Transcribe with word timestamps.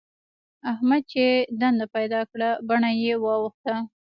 احمد 0.71 1.01
چې 1.11 1.23
دنده 1.59 1.85
پيدا 1.95 2.21
کړه؛ 2.31 2.49
بڼه 2.67 2.89
يې 3.03 3.13
واوښته. 3.23 3.75